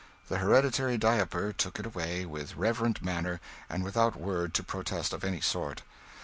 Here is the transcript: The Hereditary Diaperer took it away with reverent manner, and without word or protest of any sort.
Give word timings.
The 0.29 0.39
Hereditary 0.39 0.97
Diaperer 0.97 1.53
took 1.55 1.79
it 1.79 1.85
away 1.85 2.25
with 2.25 2.55
reverent 2.55 3.03
manner, 3.03 3.39
and 3.69 3.83
without 3.83 4.15
word 4.15 4.59
or 4.59 4.63
protest 4.63 5.13
of 5.13 5.23
any 5.23 5.41
sort. 5.41 5.83